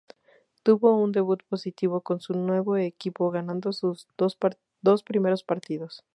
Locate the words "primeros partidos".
5.03-6.03